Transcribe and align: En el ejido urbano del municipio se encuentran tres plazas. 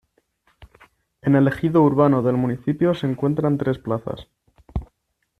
En 1.21 1.35
el 1.35 1.47
ejido 1.47 1.83
urbano 1.83 2.23
del 2.23 2.35
municipio 2.35 2.95
se 2.95 3.05
encuentran 3.05 3.59
tres 3.59 3.77
plazas. 3.77 4.27